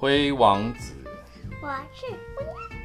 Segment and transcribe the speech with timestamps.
[0.00, 0.94] 灰王子，
[1.60, 2.06] 我是
[2.36, 2.78] 布妞，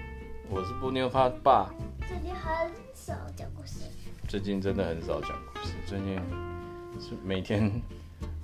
[0.49, 1.71] 我是布妞他爸。
[2.07, 3.81] 最近很少讲故事，
[4.27, 5.75] 最近真的很少讲故事。
[5.85, 6.15] 最近
[6.99, 7.79] 是每天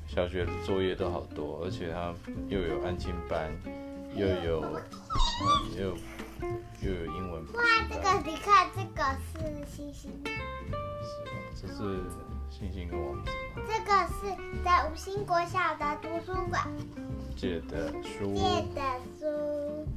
[0.07, 2.13] 小学的作业都好多，而且他
[2.47, 3.51] 又有安静班，
[4.13, 4.61] 又有
[5.75, 5.97] 又有
[6.83, 7.43] 又有英文。
[7.53, 10.11] 哇，这个你看，这个是星星。
[10.23, 11.31] 是吗？
[11.55, 11.73] 这是
[12.59, 13.63] 星星跟王子吗？
[13.65, 16.67] 这个是在五星国小的图书馆
[17.33, 18.35] 借的书。
[18.35, 18.41] 借
[18.75, 18.81] 的
[19.17, 19.87] 书。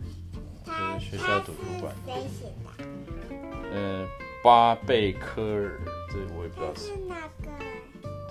[0.64, 1.92] 这是学校图书馆。
[2.06, 2.84] 谁写的？
[3.72, 4.06] 嗯，
[4.44, 6.86] 巴贝科尔，这我也不知道是。
[6.86, 7.50] 是哪个？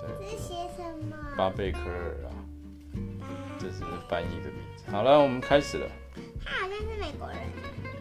[0.00, 0.30] 对。
[0.30, 1.16] 这写什么？
[1.36, 2.32] 巴贝科尔啊。
[3.58, 4.90] 这是翻译的名字。
[4.90, 5.86] 好了，我们开始了。
[6.42, 7.36] 他好像是美国人。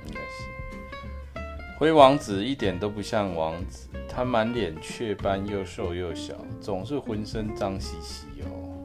[0.07, 1.77] 应该是。
[1.77, 8.76] 灰王子一点都不像王子，他满脸雀斑，又瘦又小，总是浑身脏兮兮哦。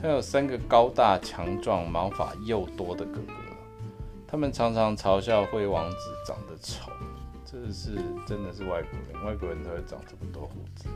[0.00, 3.32] 他有三个高大强壮、毛发又多的哥哥，
[4.26, 6.92] 他们常常嘲笑灰王子长得丑。
[7.46, 10.86] 这是真的是外国人，外国人才会长这么多胡子，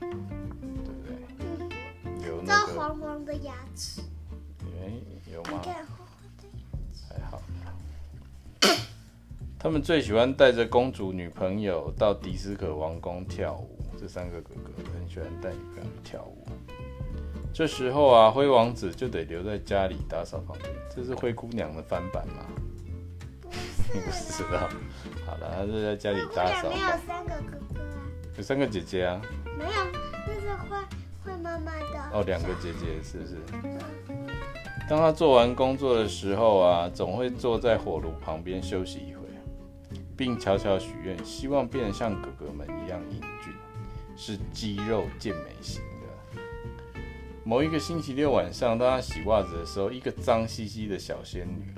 [0.00, 0.18] 对不
[1.06, 2.28] 对？
[2.28, 4.00] 有那个黄黄的牙齿。
[4.82, 4.90] 哎，
[5.32, 5.62] 有吗？
[9.60, 13.76] 他们最喜欢带着公主女朋友到迪斯科王宫跳舞。
[13.98, 16.46] 这三个哥哥很喜欢带女朋友去跳舞。
[17.52, 20.70] 这时候啊，灰王子就得留在家里打扫房间。
[20.94, 22.46] 这是灰姑娘的翻版吗？
[23.90, 24.68] 不知道。
[25.26, 26.68] 好了，他是在家里打扫。
[26.68, 27.98] 没有三个哥哥啊。
[28.36, 29.20] 有三个姐姐啊。
[29.58, 29.70] 没有，
[30.24, 30.78] 这是灰
[31.24, 32.10] 灰妈妈的。
[32.12, 33.34] 哦，两个姐姐是不是？
[34.88, 39.17] 当他做完工作的时候啊，总会坐在火炉旁边休息一会。
[40.18, 43.54] 并悄悄许愿，希望变得像哥哥们一样英俊，
[44.16, 46.40] 是肌肉健美型的。
[47.44, 51.72] 某一个星期六晚上，当他洗袜子的时候，一个脏兮兮的小仙女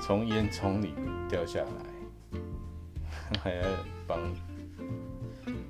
[0.00, 0.94] 从烟囱里
[1.28, 2.40] 掉下来，
[3.44, 3.62] 还要
[4.06, 4.18] 帮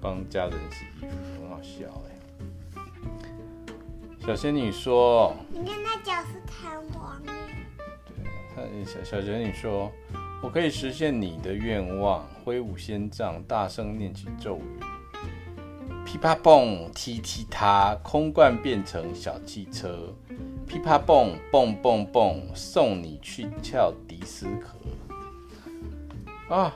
[0.00, 2.14] 帮家人洗衣服，很好笑哎。
[4.20, 7.20] 小仙女说：“你看那脚是弹簧。”
[8.06, 8.24] 对，
[8.54, 9.90] 她小小仙女说。
[10.44, 14.78] 我可以实现你的愿望，挥舞仙杖，大声念起咒语，
[16.04, 20.14] 噼啪蹦，踢踢踏，空罐变成小汽车，
[20.66, 26.54] 噼啪蹦，蹦蹦蹦，送你去跳迪斯科。
[26.54, 26.74] 啊，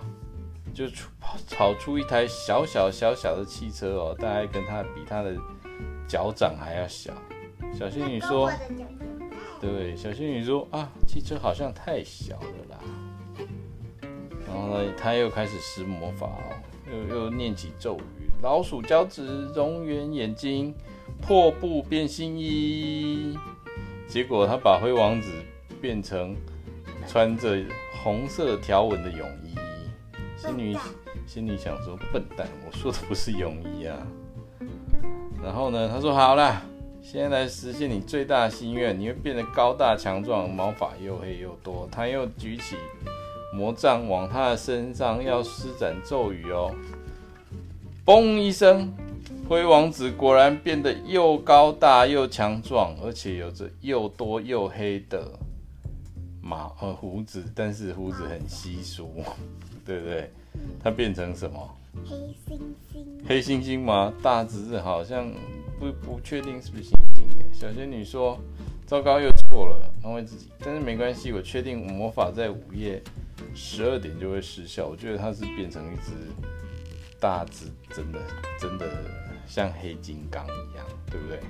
[0.73, 1.11] 就出
[1.51, 5.37] 跑出一台小小小小的汽车哦，大概跟它比，它的
[6.09, 7.13] 脚掌还要小。
[7.79, 8.51] 小仙女说
[9.61, 12.79] ：“对，小仙女说啊，汽车好像太小了啦。”
[14.97, 16.57] 他又开始施魔法哦，
[16.91, 20.75] 又又念起咒语：老鼠胶质、蠑螈眼睛、
[21.21, 23.37] 破布变新衣。
[24.07, 25.31] 结果他把灰王子
[25.81, 26.35] 变成
[27.07, 27.63] 穿着
[28.03, 29.55] 红色条纹的泳衣。
[30.37, 30.77] 仙女
[31.27, 33.97] 心里想说：笨蛋，我说的不是泳衣啊。
[35.43, 36.63] 然后呢，他说：好啦，
[37.03, 41.89] 现在来实现你最大的心愿，你会变得高大强壮，毛发又黑又多。
[41.93, 42.77] 他又举起。
[43.53, 46.75] 魔杖往他的身上要施展咒语哦，
[48.05, 48.93] 嘣一声，
[49.49, 55.33] 灰王子果然变得又高大又强壮，而且有着又多又黑的
[56.43, 59.11] 毛和胡子，但是胡子很稀疏，
[59.85, 60.31] 对不对？
[60.83, 61.77] 他变成什么？
[62.05, 62.59] 黑猩
[62.93, 63.05] 猩？
[63.27, 64.13] 黑猩猩吗？
[64.23, 65.31] 大侄子好像
[65.79, 67.47] 不不确定是不是猩猩诶。
[67.53, 68.39] 小仙女说
[68.87, 70.49] ：“糟糕，又错了，安慰自己。
[70.61, 73.03] 但是没关系，我确定魔法在午夜。”
[73.55, 76.13] 十二点就会失效，我觉得它是变成一只
[77.21, 78.19] 大只，真的
[78.59, 78.89] 真的
[79.47, 81.41] 像黑金刚一样，对不对？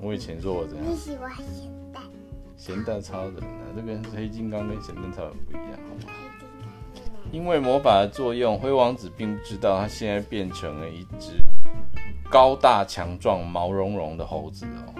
[0.00, 0.86] 我以前说我怎样？
[0.86, 2.02] 你喜欢咸蛋？
[2.56, 6.12] 咸蛋超人啊，这个黑金刚跟咸蛋超人不一样，好吗？
[7.32, 11.42] 因为魔法的作用，灰王子并不知道他现在变成了一只
[12.30, 14.94] 高大强壮、毛茸茸的猴子哦。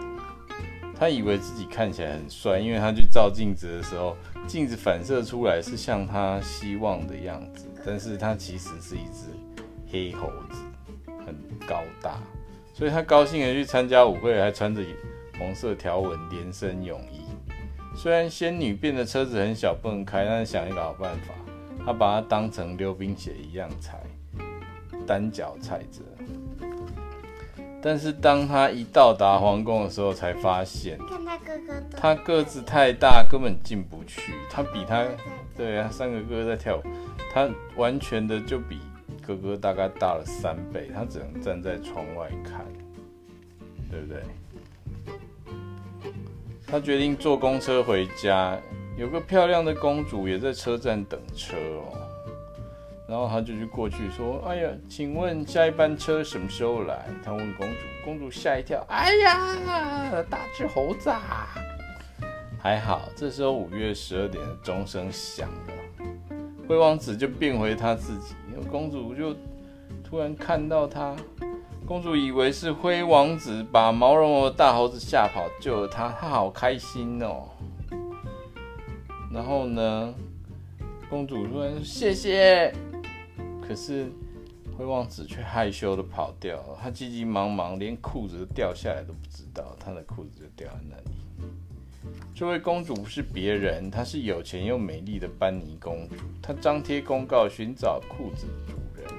[0.99, 4.17] 他以为自己看起来很帅，因为他去照镜子的时候，
[4.47, 9.29] 镜子反射出来是像他希望的样子，但是他其实是一只
[9.93, 10.63] 黑猴子，
[11.27, 11.37] 很
[11.69, 12.19] 高大，
[12.73, 14.83] 所以他高兴地去参加舞会，还穿着
[15.39, 17.21] 红色条纹连身泳衣。
[17.95, 21.35] 虽然仙女变的车子很小不能开，但是想一个好办法，
[21.85, 24.01] 他把它当成溜冰鞋一样踩，
[25.07, 26.01] 单脚踩着。
[27.83, 30.99] 但是当他一到达皇宫的时候，才发现，
[31.97, 34.33] 他个子太大，根本进不去。
[34.51, 35.05] 他比他，
[35.57, 36.83] 对啊，三个哥哥在跳舞，
[37.33, 38.81] 他完全的就比
[39.25, 42.67] 哥哥大概大了三倍，他只能站在窗外看，
[43.91, 44.23] 对不对？
[46.67, 48.59] 他决定坐公车回家，
[48.97, 52.06] 有个漂亮的公主也在车站等车哦。
[53.09, 61.49] 然后他就去过去说：“哎呀，请问下一班车什么时候来？”他问公主，公主吓一跳：“哎呀，大只猴子啊！”
[62.59, 66.05] 还好，这时候五月十二点的钟声响了，
[66.69, 68.35] 灰王子就变回他自己，
[68.69, 69.37] 公主就
[70.03, 71.15] 突然看到他，
[71.87, 77.45] 公主以为是灰王子把毛茸茸的大猴子吓跑，救了他，他好开心哦。
[79.33, 80.13] 然后呢，
[81.09, 82.75] 公主突然说谢谢。
[83.67, 84.07] 可是
[84.77, 91.17] 灰王子却害羞的跑掉了，他急急忙忙，连裤子都掉下来都不知道，他的裤子就掉在那里。
[92.35, 96.15] 这位公主不是别人，她是有钱又美丽的班尼公主。
[96.41, 99.11] 她张贴公告寻找裤子主人，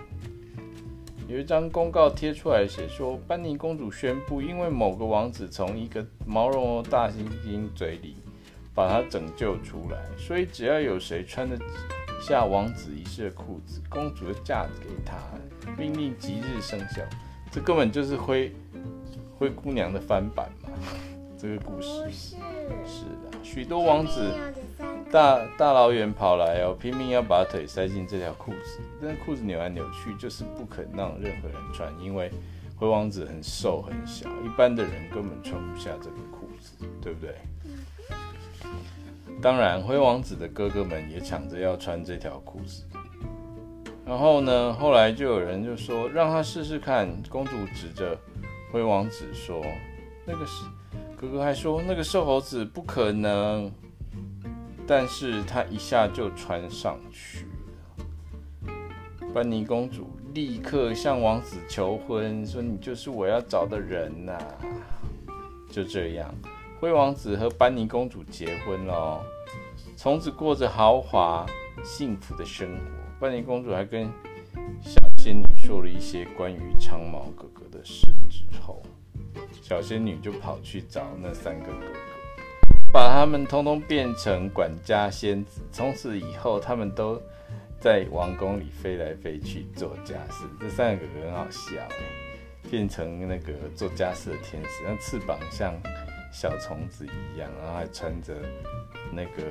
[1.28, 8.16] 有一张公告贴出来，写说班尼公主宣布，因为某个王子从一个毛茸茸大猩猩嘴里
[8.74, 11.58] 把她拯救出来，所以只要有谁穿的。
[12.19, 15.18] 下王子一世的裤子，公主就嫁给他，
[15.78, 17.02] 命令即日生效。
[17.52, 18.54] 这根本就是灰
[19.38, 20.69] 灰姑娘的翻版嘛？
[21.38, 22.36] 这个故事是
[22.86, 24.34] 是的，许多王子
[25.12, 32.31] 大大老远跑来哦，拼命要把腿塞进这条裤子，但裤子扭来扭去，就是不肯让任何人穿，因为
[32.75, 37.36] 灰王子很瘦很小，一般的人根本穿不下这个裤子，对不对？
[39.42, 42.84] 当然，灰王子的哥哥们也抢着要穿这条裤子。
[44.06, 47.07] 然后呢，后来就有人就说让他试试看。
[47.30, 48.18] 公主指着
[48.72, 49.62] 灰王子说
[50.25, 50.66] ：“那个是
[51.19, 53.72] 哥哥还说那个瘦猴子不可能。”
[54.88, 57.45] 但是他一下就穿上去
[58.66, 58.74] 了。
[59.33, 64.38] 班尼公主立刻向王子求婚，说：“你就是我要找的人呐！”
[65.69, 66.33] 就这样。
[66.80, 69.20] 灰王子和班尼公主结婚了，
[69.96, 71.44] 从此过着豪华
[71.84, 72.82] 幸福的生活。
[73.20, 74.08] 班尼公主还跟
[74.80, 78.84] 小仙女说了一些关于长毛哥哥的事之后，
[79.60, 85.64] 小仙女就跑去找那三个哥哥，把他们通通变成管家仙子。
[85.72, 87.20] 从此以后，他们都
[87.80, 90.46] 在王宫里飞来飞去做家事。
[90.60, 91.72] 这三个哥哥很好笑，
[92.70, 95.74] 变成那个做家事的天使，那翅膀像。
[96.39, 98.36] 小虫子一样，然后还穿着
[99.12, 99.42] 那个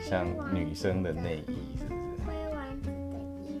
[0.00, 1.98] 像女生的内衣，是不是？
[2.24, 3.58] 灰王子的衣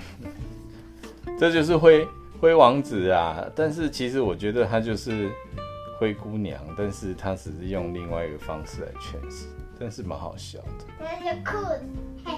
[0.00, 1.30] 服。
[1.38, 2.04] 这就是灰
[2.40, 3.48] 灰王子啊！
[3.54, 5.30] 但是其实我觉得他就是
[6.00, 9.46] 灰姑娘，但是他只是用另外一个方式来诠释，
[9.78, 10.84] 但是蛮好笑的。
[10.98, 11.80] 那条裤子，
[12.24, 12.32] 嘿。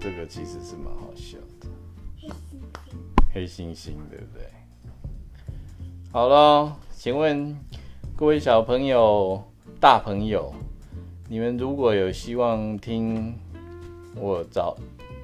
[0.00, 1.68] 这个其实是蛮好笑的。
[2.20, 2.34] 黑猩
[2.74, 2.92] 猩，
[3.32, 4.50] 黑猩猩，对不对？
[6.10, 7.56] 好了，请问。
[8.18, 9.44] 各位小朋友、
[9.78, 10.50] 大朋友，
[11.28, 13.34] 你们如果有希望听
[14.14, 14.74] 我找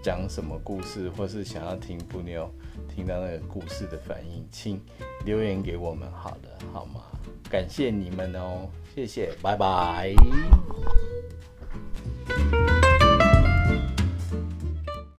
[0.03, 2.47] 讲什么故事，或是想要听布妞
[2.95, 4.79] 听到那个故事的反应，请
[5.25, 7.01] 留言给我们，好了，好吗？
[7.49, 10.13] 感谢你们哦，谢谢，拜拜。